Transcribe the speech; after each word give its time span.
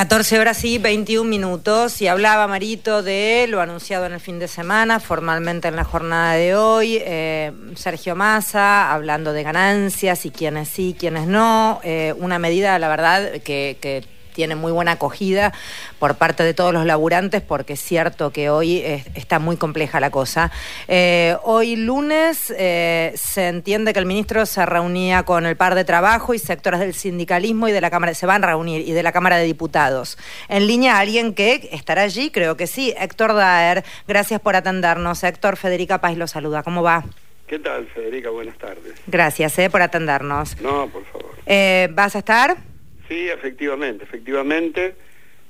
14 0.00 0.38
horas 0.40 0.64
y 0.64 0.78
21 0.78 1.28
minutos 1.28 2.00
y 2.00 2.06
hablaba 2.06 2.48
Marito 2.48 3.02
de 3.02 3.44
lo 3.50 3.60
anunciado 3.60 4.06
en 4.06 4.12
el 4.14 4.20
fin 4.20 4.38
de 4.38 4.48
semana, 4.48 4.98
formalmente 4.98 5.68
en 5.68 5.76
la 5.76 5.84
jornada 5.84 6.32
de 6.36 6.54
hoy, 6.54 6.96
eh, 7.02 7.52
Sergio 7.74 8.16
Massa 8.16 8.94
hablando 8.94 9.34
de 9.34 9.42
ganancias 9.42 10.24
y 10.24 10.30
quiénes 10.30 10.70
sí, 10.70 10.96
quiénes 10.98 11.26
no, 11.26 11.80
eh, 11.84 12.14
una 12.16 12.38
medida, 12.38 12.78
la 12.78 12.88
verdad, 12.88 13.42
que, 13.42 13.76
que 13.78 14.02
tiene 14.32 14.54
muy 14.54 14.72
buena 14.72 14.92
acogida 14.92 15.52
por 15.98 16.16
parte 16.16 16.42
de 16.42 16.54
todos 16.54 16.72
los 16.72 16.86
laburantes, 16.86 17.42
porque 17.42 17.74
es 17.74 17.80
cierto 17.80 18.30
que 18.32 18.50
hoy 18.50 18.82
está 19.14 19.38
muy 19.38 19.56
compleja 19.56 20.00
la 20.00 20.10
cosa. 20.10 20.50
Eh, 20.88 21.36
hoy 21.44 21.76
lunes 21.76 22.52
eh, 22.56 23.12
se 23.16 23.48
entiende 23.48 23.92
que 23.92 23.98
el 23.98 24.06
ministro 24.06 24.46
se 24.46 24.64
reunía 24.66 25.22
con 25.24 25.46
el 25.46 25.56
par 25.56 25.74
de 25.74 25.84
trabajo 25.84 26.34
y 26.34 26.38
sectores 26.38 26.80
del 26.80 26.94
sindicalismo 26.94 27.68
y 27.68 27.72
de 27.72 27.80
la 27.80 27.90
Cámara, 27.90 28.14
se 28.14 28.26
van 28.26 28.44
a 28.44 28.48
reunir, 28.48 28.86
y 28.86 28.92
de 28.92 29.02
la 29.02 29.12
Cámara 29.12 29.36
de 29.36 29.44
Diputados. 29.44 30.18
En 30.48 30.66
línea 30.66 30.98
alguien 30.98 31.34
que 31.34 31.68
estará 31.72 32.02
allí, 32.02 32.30
creo 32.30 32.56
que 32.56 32.66
sí, 32.66 32.94
Héctor 32.98 33.34
Daer, 33.34 33.84
gracias 34.06 34.40
por 34.40 34.56
atendernos. 34.56 35.22
Héctor, 35.22 35.56
Federica 35.56 36.00
Paz 36.00 36.16
lo 36.16 36.26
saluda, 36.26 36.62
¿cómo 36.62 36.82
va? 36.82 37.04
¿Qué 37.46 37.58
tal, 37.58 37.86
Federica? 37.88 38.30
Buenas 38.30 38.56
tardes. 38.58 38.94
Gracias 39.06 39.58
eh, 39.58 39.68
por 39.70 39.82
atendernos. 39.82 40.60
No, 40.60 40.86
por 40.86 41.04
favor. 41.06 41.34
Eh, 41.46 41.88
¿Vas 41.92 42.14
a 42.14 42.20
estar? 42.20 42.69
Sí, 43.10 43.28
efectivamente, 43.28 44.04
efectivamente. 44.04 44.94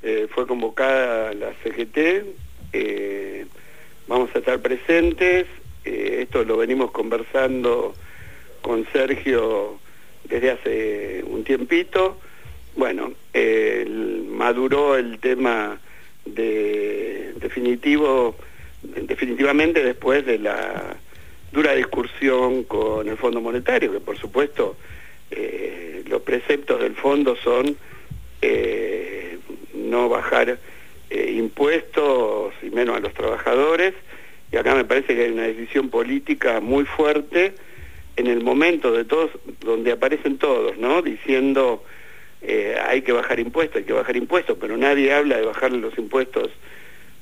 Eh, 0.03 0.29
fue 0.31 0.47
convocada 0.47 1.35
la 1.35 1.53
CGT. 1.63 2.25
Eh, 2.73 3.45
vamos 4.09 4.31
a 4.35 4.39
estar 4.39 4.63
presentes. 4.63 5.47
Eh, 5.85 6.21
esto 6.23 6.43
lo 6.45 6.57
venimos 6.57 6.91
conversando 6.91 7.95
con 8.63 8.87
Sergio 8.95 9.79
desde 10.25 10.53
hace 10.53 11.23
un 11.27 11.45
tiempito. 11.45 12.19
Bueno, 12.77 13.13
maduró 14.31 14.97
el 14.97 15.19
tema 15.19 15.79
de 16.25 17.35
definitivo, 17.43 18.37
definitivamente 18.83 19.85
después 19.85 20.25
de 20.25 20.39
la 20.39 20.97
dura 21.53 21.75
discusión 21.75 22.65
con 22.65 23.07
el 23.07 23.19
Fondo 23.19 23.43
Monetario, 23.43 23.93
que 23.93 24.01
por 24.01 24.17
supuesto 24.17 24.79
los 26.11 26.23
preceptos 26.23 26.81
del 26.81 26.95
fondo 26.95 27.37
son 27.37 27.77
eh, 28.43 29.39
no 29.75 30.09
bajar 30.09 30.59
eh, 31.09 31.35
impuestos 31.37 32.53
y 32.63 32.71
menos 32.71 32.97
a 32.97 33.01
los 33.01 33.15
trabajadores, 33.15 33.95
y 34.53 34.57
acá 34.57 34.75
me 34.75 34.85
parece 34.85 35.15
que 35.15 35.25
hay 35.25 35.31
una 35.31 35.45
decisión 35.45 35.89
política 35.89 36.61
muy 36.61 36.85
fuerte 36.85 37.55
en 38.17 38.27
el 38.27 38.43
momento 38.43 38.93
de 38.93 39.05
todos, 39.05 39.31
donde 39.61 39.93
aparecen 39.93 40.39
todos, 40.39 40.77
¿no? 40.77 41.03
Diciendo 41.03 41.85
hay 42.87 43.03
que 43.03 43.13
bajar 43.13 43.39
impuestos, 43.39 43.77
hay 43.77 43.85
que 43.85 43.93
bajar 43.93 44.17
impuestos, 44.17 44.57
pero 44.59 44.77
nadie 44.77 45.13
habla 45.13 45.37
de 45.37 45.45
bajarle 45.45 45.79
los 45.79 45.97
impuestos 45.99 46.51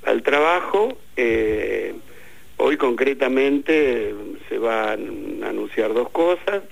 al 0.04 0.22
trabajo. 0.22 0.96
hoy 2.56 2.76
concretamente 2.76 4.14
se 4.48 4.58
van 4.58 5.40
a 5.42 5.48
anunciar 5.48 5.92
dos 5.92 6.08
cosas 6.10 6.62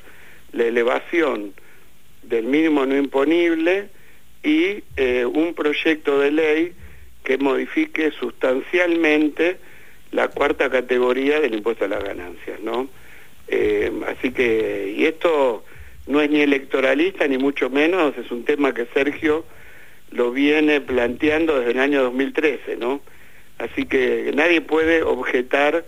la 0.57 0.65
elevación 0.65 1.53
del 2.29 2.45
mínimo 2.45 2.87
no 2.87 2.97
imponible 2.97 3.89
y 4.43 4.83
eh, 4.97 5.25
un 5.25 5.55
proyecto 5.55 6.21
de 6.21 6.31
ley 6.31 6.73
que 7.25 7.39
modifique 7.39 8.13
sustancialmente 8.13 9.59
la 10.13 10.29
cuarta 10.29 10.71
categoría 10.71 11.41
del 11.41 11.55
impuesto 11.55 11.85
a 11.85 11.89
las 11.89 12.05
ganancias, 12.05 12.61
¿no? 12.61 12.89
Eh, 13.49 13.91
así 14.07 14.31
que, 14.31 14.95
y 14.97 15.05
esto 15.05 15.65
no 16.07 16.21
es 16.21 16.31
ni 16.31 16.41
electoralista 16.41 17.27
ni 17.27 17.39
mucho 17.39 17.71
menos, 17.71 18.17
es 18.17 18.31
un 18.31 18.45
tema 18.45 18.73
que 18.73 18.87
Sergio 18.95 19.45
lo 20.11 20.31
viene 20.31 20.81
planteando 20.81 21.59
desde 21.59 21.73
el 21.73 21.81
año 21.81 22.03
2013, 22.05 22.77
¿no? 22.77 23.01
Así 23.59 23.87
que 23.87 24.31
nadie 24.35 24.61
puede 24.61 25.03
objetar 25.03 25.85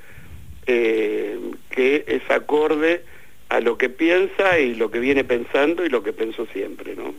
eh, 0.67 1.39
que 1.71 2.05
es 2.07 2.29
acorde 2.31 3.05
a 3.49 3.61
lo 3.61 3.79
que 3.79 3.89
piensa 3.89 4.59
y 4.59 4.75
lo 4.75 4.91
que 4.91 4.99
viene 4.99 5.25
pensando 5.25 5.85
y 5.85 5.89
lo 5.89 6.03
que 6.03 6.13
pensó 6.13 6.47
siempre, 6.53 6.95
¿no? 6.95 7.15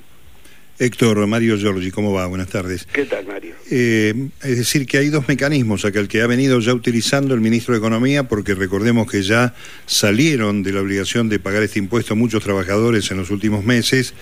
Héctor, 0.81 1.27
Mario 1.27 1.57
Giorgi, 1.57 1.91
¿cómo 1.91 2.13
va? 2.13 2.25
Buenas 2.27 2.47
tardes. 2.47 2.87
¿Qué 2.93 3.03
tal, 3.03 3.25
Mario? 3.25 3.53
Eh, 3.69 4.13
es 4.41 4.57
decir, 4.59 4.85
que 4.87 4.97
hay 4.97 5.09
dos 5.09 5.27
mecanismos, 5.27 5.83
acá 5.83 5.99
el 5.99 6.07
que 6.07 6.21
ha 6.21 6.27
venido 6.27 6.57
ya 6.61 6.73
utilizando 6.73 7.33
el 7.33 7.41
ministro 7.41 7.73
de 7.73 7.79
Economía, 7.79 8.29
porque 8.29 8.55
recordemos 8.55 9.11
que 9.11 9.21
ya 9.21 9.53
salieron 9.85 10.63
de 10.63 10.71
la 10.71 10.79
obligación 10.79 11.27
de 11.27 11.37
pagar 11.37 11.63
este 11.63 11.79
impuesto 11.79 12.15
muchos 12.15 12.41
trabajadores 12.43 13.11
en 13.11 13.17
los 13.17 13.29
últimos 13.29 13.65
meses, 13.65 14.13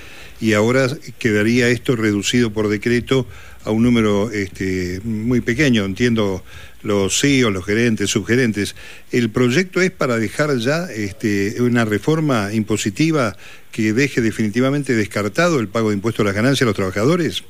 y 0.41 0.53
ahora 0.53 0.87
quedaría 1.19 1.69
esto 1.69 1.95
reducido 1.95 2.51
por 2.51 2.69
decreto 2.69 3.27
a 3.67 3.71
un 3.71 3.83
número 3.83 4.31
este, 4.31 5.01
muy 5.03 5.41
pequeño, 5.41 5.83
entiendo 5.83 6.41
los 6.83 7.19
CEOs, 7.19 7.51
los 7.51 7.65
gerentes, 7.65 8.09
subgerentes. 8.09 8.75
¿El 9.11 9.29
proyecto 9.29 9.81
es 9.81 9.91
para 9.91 10.17
dejar 10.17 10.55
ya 10.57 10.85
este, 10.85 11.61
una 11.61 11.83
reforma 11.83 12.53
impositiva 12.53 13.35
que 13.73 13.91
deje 13.91 14.21
definitivamente 14.21 14.93
descartado 14.93 15.59
el 15.59 15.67
pago 15.67 15.89
de 15.89 15.95
impuestos 15.95 16.23
a 16.23 16.27
las 16.27 16.35
ganancias 16.35 16.61
a 16.61 16.65
los 16.65 16.75
trabajadores? 16.75 17.43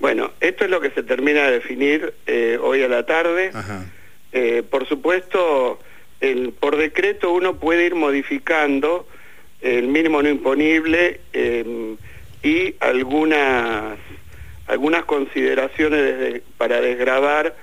Bueno, 0.00 0.32
esto 0.40 0.64
es 0.64 0.70
lo 0.70 0.82
que 0.82 0.90
se 0.90 1.02
termina 1.02 1.46
de 1.46 1.52
definir 1.52 2.12
eh, 2.26 2.58
hoy 2.60 2.82
a 2.82 2.88
la 2.88 3.06
tarde. 3.06 3.52
Eh, 4.32 4.62
por 4.68 4.86
supuesto, 4.86 5.80
el, 6.20 6.52
por 6.52 6.76
decreto 6.76 7.32
uno 7.32 7.56
puede 7.56 7.86
ir 7.86 7.94
modificando 7.94 9.08
el 9.62 9.88
mínimo 9.88 10.22
no 10.22 10.28
imponible 10.28 11.20
em, 11.32 11.96
y 12.42 12.74
algunas 12.80 13.98
algunas 14.66 15.04
consideraciones 15.04 16.42
para 16.58 16.80
desgravar 16.80 17.54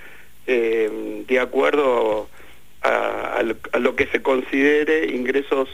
eh, 0.48 1.24
de 1.28 1.40
acuerdo 1.40 2.30
a, 2.82 3.44
lo 3.80 3.96
que 3.96 4.08
se 4.08 4.22
considere 4.22 5.08
ingresos 5.14 5.70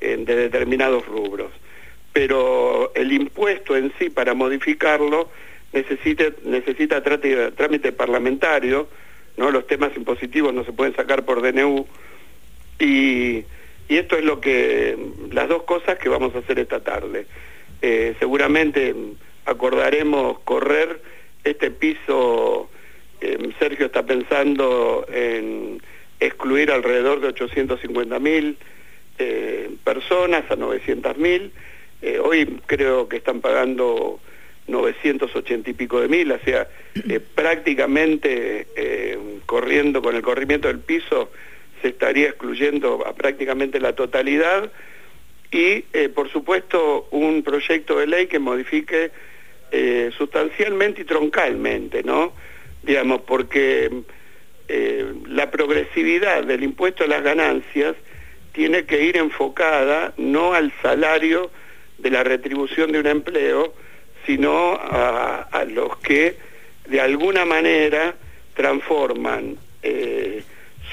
de 0.00 0.24
determinados 0.24 1.06
rubros. 1.06 1.50
Pero 2.12 2.92
el 2.94 3.12
impuesto 3.12 3.76
en 3.76 3.92
sí, 3.98 4.10
para 4.10 4.34
modificarlo, 4.34 5.30
necesita, 5.72 6.24
necesita 6.44 7.02
trámite, 7.02 7.92
parlamentario, 7.92 8.88
¿no? 9.36 9.50
los 9.50 9.66
temas 9.66 9.96
impositivos 9.96 10.52
no 10.52 10.64
se 10.64 10.72
pueden 10.72 10.94
sacar 10.94 11.24
por 11.24 11.40
DNU, 11.40 11.86
y, 12.78 13.44
esto 13.88 14.16
es 14.16 14.24
lo 14.24 14.40
que, 14.40 14.96
las 15.32 15.48
dos 15.48 15.64
cosas 15.64 15.98
que 15.98 16.08
vamos 16.08 16.34
a 16.34 16.38
hacer 16.38 16.58
esta 16.58 16.80
tarde. 16.80 17.26
Eh, 17.82 18.14
seguramente 18.18 18.94
acordaremos 19.44 20.38
correr 20.40 21.00
este 21.44 21.70
piso 21.70 22.70
Em, 23.22 23.52
Sergio 23.60 23.86
está 23.86 24.02
pensando 24.02 25.06
en 25.08 25.80
excluir 26.18 26.72
alrededor 26.72 27.20
de 27.20 27.28
850 27.28 28.18
mil 28.18 28.56
eh, 29.18 29.70
personas 29.84 30.50
a 30.50 30.56
900 30.56 31.16
mil. 31.18 31.52
Eh, 32.00 32.18
hoy 32.18 32.58
creo 32.66 33.08
que 33.08 33.18
están 33.18 33.40
pagando 33.40 34.18
980 34.66 35.70
y 35.70 35.72
pico 35.72 36.00
de 36.00 36.08
mil, 36.08 36.32
o 36.32 36.38
sea, 36.40 36.66
eh, 37.08 37.20
prácticamente 37.34 38.66
corriendo 39.46 40.02
con 40.02 40.16
el 40.16 40.22
corrimiento 40.22 40.66
del 40.66 40.80
piso 40.80 41.30
se 41.80 41.88
estaría 41.88 42.28
excluyendo 42.28 43.06
a 43.06 43.12
prácticamente 43.12 43.78
la 43.78 43.92
totalidad 43.94 44.70
y 45.50 45.82
por 46.14 46.30
supuesto 46.30 47.06
un 47.10 47.42
proyecto 47.42 47.98
de 47.98 48.06
ley 48.06 48.26
que 48.26 48.38
modifique 48.38 49.10
sustancialmente 50.16 51.02
y 51.02 51.04
troncalmente, 51.04 52.02
¿no? 52.02 52.32
digamos, 52.82 53.22
porque 53.22 53.90
eh, 54.68 55.12
la 55.26 55.50
progresividad 55.50 56.44
del 56.44 56.62
impuesto 56.62 57.04
a 57.04 57.06
las 57.06 57.22
ganancias 57.22 57.94
tiene 58.52 58.84
que 58.84 59.02
ir 59.04 59.16
enfocada 59.16 60.12
no 60.16 60.54
al 60.54 60.72
salario 60.82 61.50
de 61.98 62.10
la 62.10 62.22
retribución 62.24 62.92
de 62.92 63.00
un 63.00 63.06
empleo, 63.06 63.74
sino 64.26 64.72
a, 64.74 65.64
los 65.68 65.96
que 65.98 66.36
de 66.86 67.00
alguna 67.00 67.44
manera 67.44 68.14
transforman 68.54 69.56
eh, 69.82 70.42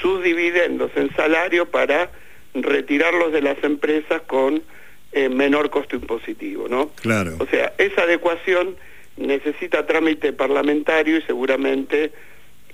sus 0.00 0.22
dividendos 0.22 0.90
en 0.96 1.14
salario 1.14 1.66
para 1.66 2.10
retirarlos 2.54 3.32
de 3.32 3.42
las 3.42 3.62
empresas 3.62 4.22
con 4.22 4.62
eh, 5.12 5.28
menor 5.28 5.70
costo 5.70 5.96
impositivo, 5.96 6.68
¿no? 6.68 6.90
Claro. 7.00 7.36
O 7.38 7.46
sea, 7.46 7.72
esa 7.78 8.02
adecuación 8.02 8.76
necesita 9.16 9.86
trámite 9.86 10.32
parlamentario 10.32 11.18
y 11.18 11.22
seguramente 11.22 12.12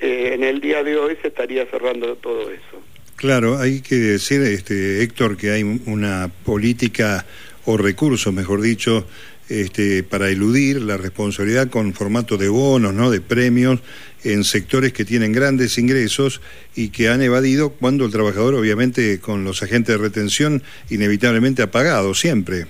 eh, 0.00 0.32
en 0.34 0.44
el 0.44 0.60
día 0.60 0.82
de 0.82 0.96
hoy 0.96 1.16
se 1.22 1.28
estaría 1.28 1.66
cerrando 1.66 2.16
todo 2.16 2.50
eso. 2.50 2.82
Claro, 3.16 3.58
hay 3.58 3.80
que 3.80 3.94
decir, 3.94 4.42
este, 4.42 5.02
Héctor, 5.02 5.38
que 5.38 5.50
hay 5.50 5.62
una 5.62 6.30
política 6.44 7.24
o 7.64 7.76
recursos, 7.76 8.32
mejor 8.32 8.60
dicho, 8.60 9.06
este, 9.48 10.02
para 10.02 10.28
eludir 10.28 10.80
la 10.82 10.96
responsabilidad 10.96 11.68
con 11.68 11.94
formato 11.94 12.36
de 12.36 12.48
bonos, 12.48 12.92
¿no? 12.94 13.10
de 13.10 13.20
premios 13.20 13.80
en 14.24 14.44
sectores 14.44 14.92
que 14.92 15.04
tienen 15.04 15.32
grandes 15.32 15.78
ingresos 15.78 16.40
y 16.74 16.90
que 16.90 17.08
han 17.08 17.22
evadido 17.22 17.70
cuando 17.70 18.04
el 18.06 18.12
trabajador, 18.12 18.54
obviamente, 18.54 19.20
con 19.20 19.44
los 19.44 19.62
agentes 19.62 19.96
de 19.96 20.02
retención, 20.02 20.62
inevitablemente 20.90 21.62
ha 21.62 21.70
pagado 21.70 22.14
siempre. 22.14 22.66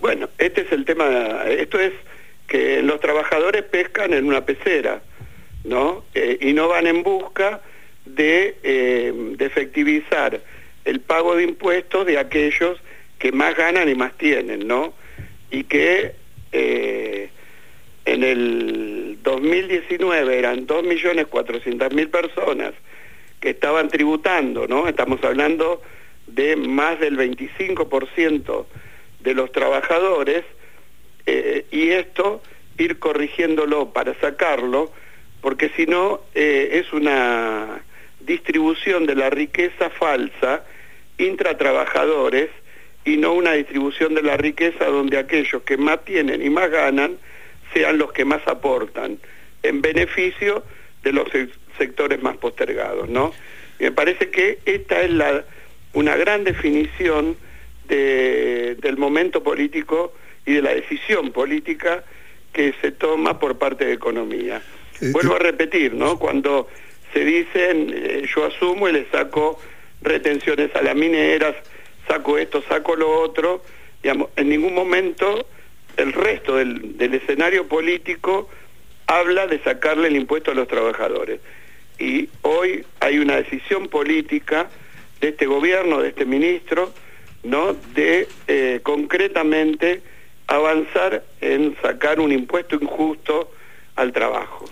Bueno, 0.00 0.28
este 0.38 0.62
es 0.62 0.72
el 0.72 0.84
tema, 0.84 1.44
esto 1.48 1.78
es 1.78 1.92
que 2.48 2.82
los 2.82 3.00
trabajadores 3.00 3.62
pescan 3.64 4.12
en 4.14 4.26
una 4.26 4.44
pecera, 4.44 5.02
¿no? 5.64 6.04
Eh, 6.14 6.38
y 6.40 6.52
no 6.54 6.68
van 6.68 6.86
en 6.86 7.02
busca 7.02 7.60
de, 8.06 8.56
eh, 8.62 9.12
de, 9.36 9.44
efectivizar 9.44 10.40
el 10.84 11.00
pago 11.00 11.36
de 11.36 11.44
impuestos 11.44 12.06
de 12.06 12.18
aquellos 12.18 12.78
que 13.18 13.32
más 13.32 13.54
ganan 13.56 13.88
y 13.88 13.94
más 13.94 14.16
tienen, 14.16 14.66
¿no? 14.66 14.94
Y 15.50 15.64
que 15.64 16.14
eh, 16.52 17.30
en 18.04 18.24
el 18.24 19.18
2019 19.22 20.38
eran 20.38 20.66
2.400.000 20.66 22.10
personas 22.10 22.72
que 23.40 23.50
estaban 23.50 23.88
tributando, 23.88 24.66
¿no? 24.66 24.88
Estamos 24.88 25.22
hablando 25.22 25.82
de 26.26 26.56
más 26.56 26.98
del 27.00 27.16
25% 27.16 28.66
de 29.20 29.34
los 29.34 29.52
trabajadores 29.52 30.44
eh, 31.26 31.66
y 31.70 31.90
esto 31.90 32.42
ir 32.78 32.98
corrigiéndolo 32.98 33.92
para 33.92 34.18
sacarlo, 34.20 34.92
porque 35.40 35.70
si 35.76 35.86
no 35.86 36.22
eh, 36.34 36.70
es 36.72 36.92
una 36.92 37.82
distribución 38.20 39.06
de 39.06 39.14
la 39.14 39.30
riqueza 39.30 39.90
falsa 39.90 40.64
intratrabajadores 41.18 42.48
y 43.08 43.16
no 43.16 43.32
una 43.32 43.52
distribución 43.52 44.14
de 44.14 44.22
la 44.22 44.36
riqueza 44.36 44.84
donde 44.84 45.18
aquellos 45.18 45.62
que 45.62 45.76
más 45.76 46.04
tienen 46.04 46.42
y 46.42 46.50
más 46.50 46.70
ganan 46.70 47.18
sean 47.72 47.98
los 47.98 48.12
que 48.12 48.24
más 48.24 48.46
aportan 48.46 49.18
en 49.62 49.80
beneficio 49.80 50.62
de 51.02 51.12
los 51.12 51.28
sectores 51.78 52.22
más 52.22 52.36
postergados, 52.36 53.08
¿no? 53.08 53.32
me 53.78 53.92
parece 53.92 54.30
que 54.30 54.58
esta 54.64 55.00
es 55.02 55.10
la, 55.10 55.44
una 55.92 56.16
gran 56.16 56.44
definición 56.44 57.36
del 57.88 58.96
momento 58.98 59.42
político 59.42 60.12
y 60.44 60.54
de 60.54 60.62
la 60.62 60.74
decisión 60.74 61.32
política 61.32 62.04
que 62.52 62.74
se 62.82 62.92
toma 62.92 63.38
por 63.38 63.56
parte 63.56 63.86
de 63.86 63.94
economía. 63.94 64.60
Eh, 65.00 65.10
Vuelvo 65.12 65.36
a 65.36 65.38
repetir, 65.38 65.94
¿no? 65.94 66.18
Cuando 66.18 66.68
se 67.14 67.24
dicen, 67.24 67.94
eh, 67.94 68.28
yo 68.34 68.44
asumo 68.44 68.88
y 68.88 68.92
le 68.92 69.06
saco 69.10 69.58
retenciones 70.02 70.74
a 70.74 70.82
las 70.82 70.94
mineras, 70.94 71.54
saco 72.08 72.38
esto, 72.38 72.62
saco 72.68 72.96
lo 72.96 73.20
otro, 73.20 73.62
digamos, 74.02 74.30
en 74.36 74.48
ningún 74.48 74.74
momento 74.74 75.46
el 75.96 76.12
resto 76.12 76.56
del, 76.56 76.96
del 76.96 77.14
escenario 77.14 77.68
político 77.68 78.48
habla 79.06 79.46
de 79.46 79.62
sacarle 79.62 80.08
el 80.08 80.16
impuesto 80.16 80.50
a 80.50 80.54
los 80.54 80.68
trabajadores 80.68 81.40
y 81.98 82.28
hoy 82.42 82.84
hay 83.00 83.18
una 83.18 83.36
decisión 83.36 83.88
política 83.88 84.68
de 85.20 85.28
este 85.28 85.46
gobierno, 85.46 86.00
de 86.00 86.10
este 86.10 86.24
ministro, 86.24 86.92
¿no? 87.42 87.74
de 87.94 88.28
eh, 88.46 88.80
concretamente 88.82 90.02
avanzar 90.46 91.24
en 91.40 91.76
sacar 91.82 92.20
un 92.20 92.32
impuesto 92.32 92.76
injusto 92.76 93.52
al 93.96 94.12
trabajo. 94.12 94.64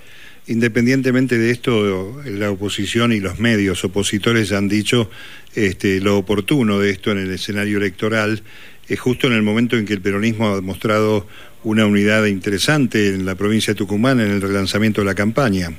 Independientemente 0.49 1.39
de 1.39 1.51
esto, 1.51 2.23
la 2.25 2.51
oposición 2.53 3.13
y 3.13 3.19
los 3.19 3.41
medios 3.41 3.85
opositores 3.85 4.53
han 4.53 4.69
dicho 4.69 5.11
este, 5.57 6.01
lo 6.01 6.19
oportuno 6.19 6.79
de 6.79 6.91
esto 6.91 7.11
en 7.11 7.19
el 7.19 7.33
escenario 7.33 7.79
electoral, 7.79 8.43
es 8.89 9.01
justo 9.01 9.27
en 9.27 9.33
el 9.33 9.43
momento 9.43 9.77
en 9.77 9.87
que 9.87 9.95
el 9.95 10.01
peronismo 10.01 10.51
ha 10.51 10.57
demostrado 10.57 11.27
una 11.65 11.85
unidad 11.85 12.27
interesante 12.27 13.09
en 13.09 13.27
la 13.27 13.35
provincia 13.35 13.75
de 13.75 13.79
Tucumán 13.79 14.21
en 14.21 14.31
el 14.31 14.41
relanzamiento 14.41 15.01
de 15.01 15.07
la 15.07 15.17
campaña. 15.17 15.71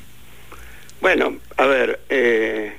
Bueno, 1.00 1.38
a 1.56 1.66
ver, 1.66 2.02
eh, 2.10 2.74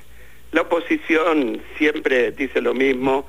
la 0.51 0.61
oposición 0.61 1.59
siempre 1.79 2.31
dice 2.31 2.61
lo 2.61 2.75
mismo. 2.75 3.27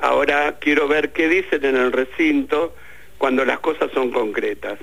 Ahora 0.00 0.58
quiero 0.60 0.86
ver 0.86 1.12
qué 1.12 1.28
dicen 1.28 1.64
en 1.64 1.76
el 1.76 1.92
recinto 1.92 2.76
cuando 3.16 3.46
las 3.46 3.60
cosas 3.60 3.90
son 3.94 4.10
concretas. 4.10 4.78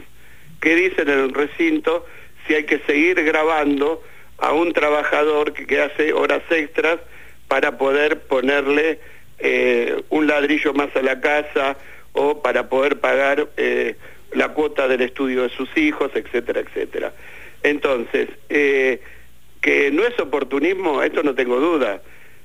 ¿Qué 0.62 0.76
dicen 0.76 1.10
en 1.10 1.20
el 1.20 1.34
recinto 1.34 2.08
si 2.50 2.56
hay 2.56 2.64
que 2.64 2.80
seguir 2.80 3.24
grabando 3.24 4.02
a 4.40 4.54
un 4.54 4.74
trabajador 4.74 5.54
que, 5.54 5.80
hace 5.80 6.14
horas 6.14 6.42
extras 6.50 7.00
para 7.48 7.78
poder 7.78 8.22
ponerle 8.22 9.00
eh, 9.38 10.02
un 10.10 10.26
ladrillo 10.26 10.74
más 10.74 10.96
a 10.96 11.04
la 11.04 11.22
casa 11.22 11.78
o 12.14 12.42
para 12.42 12.68
poder 12.68 13.00
pagar 13.00 13.50
eh, 13.56 13.96
la 14.34 14.50
cuota 14.50 14.88
del 14.88 15.02
estudio 15.02 15.44
de 15.44 15.50
sus 15.50 15.70
hijos, 15.78 16.12
etcétera, 16.16 16.62
etcétera. 16.62 17.14
Entonces, 17.62 18.30
que 18.50 19.92
no 19.92 20.04
es 20.06 20.20
oportunismo, 20.20 21.04
esto 21.04 21.22
no 21.22 21.36
tengo 21.36 21.60
duda. 21.60 22.02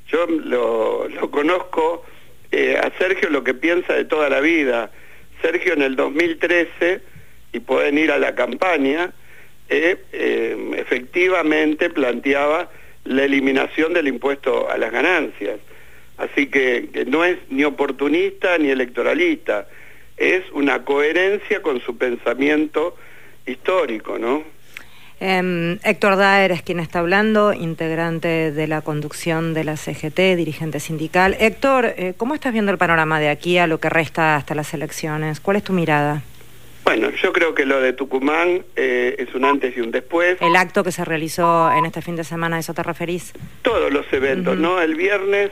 Yo 0.08 0.26
lo, 0.26 1.08
conozco 1.30 2.04
eh, 2.50 2.76
a 2.76 2.90
Sergio 2.98 3.30
lo 3.30 3.42
que 3.42 3.54
piensa 3.54 3.94
de 3.94 4.04
toda 4.04 4.28
la 4.28 4.40
vida. 4.40 4.90
Sergio 5.40 5.72
en 5.72 5.82
el 5.82 5.96
2013, 5.96 7.00
y 7.52 7.60
pueden 7.60 7.96
ir 7.96 8.10
a 8.12 8.18
la 8.18 8.34
campaña, 8.34 9.12
eh, 9.68 10.74
efectivamente 10.76 11.90
planteaba 11.90 12.70
la 13.04 13.24
eliminación 13.24 13.92
del 13.94 14.08
impuesto 14.08 14.70
a 14.70 14.78
las 14.78 14.92
ganancias. 14.92 15.58
Así 16.16 16.46
que, 16.46 17.04
no 17.06 17.24
es 17.24 17.38
ni 17.50 17.64
oportunista 17.64 18.56
ni 18.58 18.70
electoralista, 18.70 19.66
es 20.16 20.42
una 20.52 20.84
coherencia 20.84 21.60
con 21.60 21.80
su 21.80 21.96
pensamiento 21.98 22.96
histórico, 23.46 24.18
¿no? 24.18 24.44
Eh, 25.20 25.78
Héctor 25.84 26.16
Daer 26.16 26.52
es 26.52 26.62
quien 26.62 26.80
está 26.80 27.00
hablando, 27.00 27.52
integrante 27.52 28.52
de 28.52 28.66
la 28.66 28.82
conducción 28.82 29.54
de 29.54 29.64
la 29.64 29.76
CGT, 29.76 30.36
dirigente 30.36 30.80
sindical. 30.80 31.36
Héctor, 31.40 31.94
eh, 31.96 32.14
¿cómo 32.16 32.34
estás 32.34 32.52
viendo 32.52 32.70
el 32.70 32.78
panorama 32.78 33.18
de 33.20 33.28
aquí 33.28 33.58
a 33.58 33.66
lo 33.66 33.78
que 33.78 33.88
resta 33.88 34.36
hasta 34.36 34.54
las 34.54 34.72
elecciones? 34.74 35.40
¿Cuál 35.40 35.56
es 35.56 35.64
tu 35.64 35.72
mirada? 35.72 36.22
Bueno, 36.84 37.10
yo 37.10 37.32
creo 37.32 37.54
que 37.54 37.64
lo 37.64 37.80
de 37.80 37.92
Tucumán 37.92 38.64
eh, 38.76 39.16
es 39.18 39.34
un 39.34 39.44
antes 39.44 39.76
y 39.76 39.80
un 39.80 39.90
después. 39.90 40.36
El 40.40 40.54
acto 40.54 40.84
que 40.84 40.92
se 40.92 41.04
realizó 41.04 41.70
en 41.72 41.86
este 41.86 42.02
fin 42.02 42.14
de 42.14 42.24
semana, 42.24 42.56
¿a 42.56 42.58
eso 42.60 42.74
te 42.74 42.82
referís? 42.82 43.32
Todos 43.62 43.92
los 43.92 44.10
eventos, 44.12 44.58
¿no? 44.58 44.80
El 44.80 44.94
viernes 44.94 45.50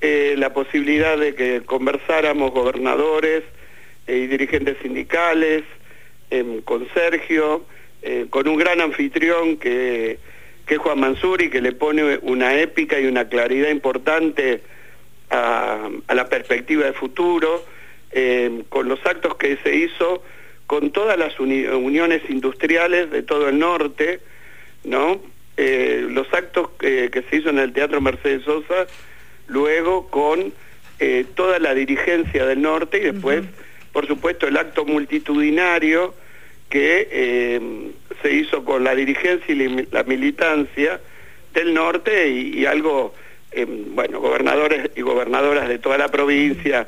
eh, 0.00 0.36
la 0.38 0.52
posibilidad 0.52 1.18
de 1.18 1.34
que 1.34 1.62
conversáramos 1.62 2.52
gobernadores 2.52 3.42
y 4.06 4.26
dirigentes 4.28 4.76
sindicales 4.80 5.64
em, 6.30 6.62
con 6.62 6.86
Sergio 6.94 7.64
eh, 8.00 8.26
con 8.30 8.46
un 8.46 8.56
gran 8.56 8.80
anfitrión 8.80 9.56
que, 9.56 10.18
que 10.66 10.74
es 10.74 10.80
Juan 10.80 11.00
Mansuri, 11.00 11.50
que 11.50 11.60
le 11.60 11.72
pone 11.72 12.18
una 12.22 12.54
épica 12.56 13.00
y 13.00 13.06
una 13.06 13.28
claridad 13.28 13.70
importante 13.70 14.62
a, 15.30 15.90
la 16.14 16.28
perspectiva 16.28 16.86
de 16.86 16.92
futuro, 16.92 17.64
eh, 18.12 18.62
con 18.68 18.88
los 18.88 19.04
actos 19.04 19.34
que 19.34 19.56
se 19.64 19.74
hizo 19.74 20.22
con 20.68 20.92
todas 20.92 21.18
las 21.18 21.40
uniones 21.40 22.22
industriales 22.28 23.10
de 23.10 23.24
todo 23.24 23.48
el 23.48 23.58
norte, 23.58 24.20
¿no? 24.84 25.20
Eh, 25.56 26.06
los 26.08 26.32
actos 26.32 26.70
que 26.78 27.24
se 27.28 27.36
hizo 27.36 27.50
en 27.50 27.58
el 27.58 27.72
Teatro 27.72 28.00
Mercedes 28.00 28.44
Sosa, 28.44 28.86
luego 29.48 30.08
con 30.08 30.52
toda 31.34 31.58
la 31.58 31.74
dirigencia 31.74 32.44
del 32.46 32.62
norte 32.62 32.98
y 32.98 33.12
después, 33.12 33.44
por 33.92 34.06
supuesto, 34.06 34.46
el 34.46 34.56
acto 34.56 34.84
multitudinario 34.84 36.14
que 36.68 37.08
eh, 37.10 37.90
se 38.22 38.32
hizo 38.32 38.64
con 38.64 38.84
la 38.84 38.94
dirigencia 38.94 39.54
y 39.54 39.86
la 39.90 40.02
militancia 40.04 41.00
del 41.54 41.74
norte 41.74 42.28
y, 42.28 42.66
algo, 42.66 43.14
eh, 43.52 43.66
bueno, 43.66 44.20
gobernadores 44.20 44.90
y 44.94 45.00
gobernadoras 45.00 45.68
de 45.68 45.78
toda 45.78 45.98
la 45.98 46.08
provincia, 46.08 46.86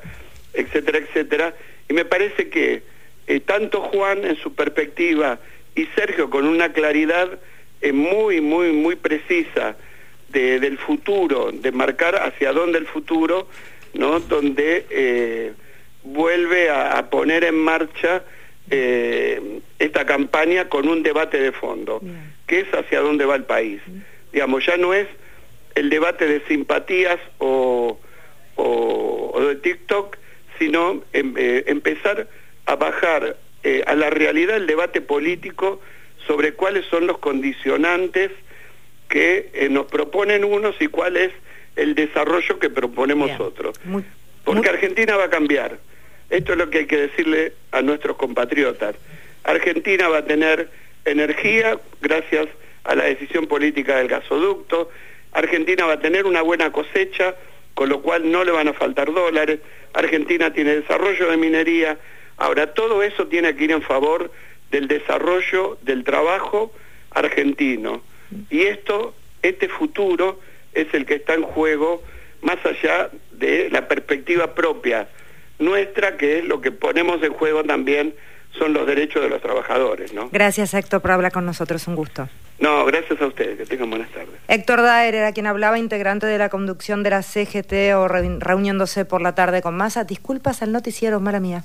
etcétera, 0.53 0.99
etcétera. 0.99 1.55
Y 1.89 1.95
me 1.95 2.05
parece 2.05 2.51
que 2.51 2.83
eh, 3.31 3.41
tanto 3.41 3.81
Juan 3.83 4.25
en 4.25 4.37
su 4.37 4.55
perspectiva 4.55 5.39
y 5.75 5.87
Sergio 5.95 6.31
con 6.31 6.47
una 6.47 6.73
claridad 6.73 7.39
muy, 7.95 8.43
muy, 8.43 8.73
muy 8.73 8.97
precisa 8.97 9.77
del 10.29 10.77
futuro, 10.77 11.51
de 11.51 11.73
marcar 11.73 12.15
hacia 12.15 12.53
dónde 12.53 12.79
el 12.79 12.87
futuro, 12.87 13.49
¿no? 13.95 14.21
Donde 14.21 15.55
vuelve 16.03 16.71
a 16.71 17.09
poner 17.09 17.45
en 17.45 17.57
marcha 17.57 18.23
eh, 18.71 19.61
esta 19.81 20.07
campaña 20.07 20.69
con 20.69 20.89
un 20.89 21.03
debate 21.03 21.41
de 21.41 21.51
fondo, 21.51 22.01
que 22.47 22.61
es 22.61 22.69
hacia 22.73 23.01
dónde 23.01 23.25
va 23.25 23.35
el 23.35 23.45
país. 23.45 23.81
Digamos, 24.33 24.65
ya 24.65 24.77
no 24.77 24.95
es 24.95 25.09
el 25.75 25.91
debate 25.91 26.27
de 26.27 26.41
simpatías 26.47 27.19
o, 27.39 27.99
de 29.41 29.57
TikTok, 29.57 30.17
sino 30.59 31.03
em, 31.13 31.35
eh, 31.37 31.65
empezar 31.67 32.29
a 32.71 32.77
bajar 32.77 33.37
eh, 33.65 33.83
a 33.87 33.95
la 33.95 34.11
realidad 34.11 34.57
el 34.57 34.67
debate 34.67 35.01
político 35.01 35.81
sobre 36.27 36.53
cuáles 36.53 36.87
son 36.87 37.07
los 37.07 37.19
condicionantes 37.19 38.31
que 39.09 39.67
nos 39.71 39.87
proponen 39.87 40.45
unos 40.45 40.77
y 40.81 40.87
cuál 40.87 41.17
es 41.17 41.33
el 41.75 41.97
desarrollo 41.97 42.61
que 42.61 42.71
proponemos 42.71 43.33
otros. 43.41 43.81
Porque 44.45 44.69
Argentina 44.69 45.17
va 45.17 45.25
a 45.25 45.31
cambiar. 45.31 45.79
Esto 46.29 46.53
es 46.53 46.59
lo 46.59 46.71
que 46.71 46.79
hay 46.79 46.87
que 46.87 46.97
decirle 46.97 47.55
a 47.73 47.83
nuestros 47.83 48.17
compatriotas. 48.17 48.95
Argentina 49.43 50.09
va 50.09 50.19
a 50.19 50.25
tener 50.25 50.69
energía 51.05 51.79
gracias 52.01 52.47
a 52.85 52.95
la 52.95 53.05
decisión 53.05 53.49
política 53.49 53.97
del 53.97 54.07
gasoducto. 54.07 54.91
Argentina 55.33 55.87
va 55.87 55.95
a 55.95 56.01
tener 56.01 56.25
una 56.25 56.43
buena 56.43 56.71
cosecha, 56.71 57.35
con 57.75 57.89
lo 57.89 58.01
cual 58.01 58.31
no 58.31 58.45
le 58.45 58.53
van 58.53 58.69
a 58.69 58.75
faltar 58.75 59.13
dólares. 59.13 59.59
Argentina 59.93 60.53
tiene 60.53 60.77
desarrollo 60.77 61.31
de 61.31 61.37
minería. 61.37 61.99
Ahora, 62.41 62.73
todo 62.73 63.03
eso 63.03 63.27
tiene 63.27 63.55
que 63.55 63.65
ir 63.65 63.71
en 63.71 63.83
favor 63.83 64.33
del 64.71 64.89
desarrollo 64.89 65.77
del 65.83 66.05
trabajo 66.05 66.73
argentino. 67.11 68.03
Y 68.49 68.63
esto, 68.63 69.15
este 69.43 69.69
futuro 69.69 70.41
es 70.73 70.93
el 70.95 71.05
que 71.05 71.17
está 71.17 71.35
en 71.35 71.43
juego 71.43 72.03
más 72.41 72.57
allá 72.65 73.11
de 73.33 73.69
la 73.71 73.87
perspectiva 73.87 74.55
propia 74.55 75.07
nuestra, 75.59 76.17
que 76.17 76.39
es 76.39 76.45
lo 76.47 76.63
que 76.63 76.73
ponemos 76.73 77.23
en 77.23 77.35
juego 77.35 77.63
también 77.63 78.15
son 78.59 78.73
los 78.73 78.87
derechos 78.87 79.23
de 79.23 79.29
los 79.29 79.43
trabajadores, 79.43 80.15
¿no? 80.15 80.31
Gracias, 80.33 80.73
Héctor, 80.73 81.03
por 81.03 81.11
hablar 81.11 81.33
con 81.33 81.45
nosotros. 81.45 81.87
Un 81.87 81.95
gusto. 81.95 82.27
No, 82.59 82.85
gracias 82.87 83.21
a 83.21 83.27
ustedes. 83.27 83.59
Que 83.59 83.67
tengan 83.67 83.91
buenas 83.91 84.11
tardes. 84.11 84.35
Héctor 84.49 84.83
Daer 84.83 85.15
era 85.15 85.33
quien 85.33 85.47
hablaba, 85.47 85.79
integrante 85.79 86.27
de 86.27 86.39
la 86.39 86.49
conducción 86.49 87.03
de 87.03 87.11
la 87.11 87.23
CGT 87.23 87.95
o 87.95 88.09
reuniéndose 88.09 89.05
por 89.05 89.21
la 89.21 89.35
tarde 89.35 89.61
con 89.61 89.77
masa. 89.77 90.05
Disculpas 90.05 90.63
al 90.63 90.73
noticiero, 90.73 91.21
mala 91.21 91.39
mía. 91.39 91.65